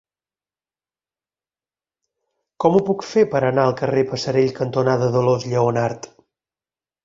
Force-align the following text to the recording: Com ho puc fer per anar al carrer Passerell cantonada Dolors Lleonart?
Com 2.65 2.79
ho 2.79 2.83
puc 2.89 3.07
fer 3.11 3.27
per 3.35 3.43
anar 3.53 3.67
al 3.71 3.77
carrer 3.85 4.07
Passerell 4.15 4.53
cantonada 4.63 5.15
Dolors 5.21 5.49
Lleonart? 5.55 6.13